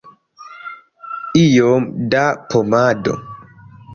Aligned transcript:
Iom 1.41 1.83
da 2.13 2.23
pomado? 2.53 3.15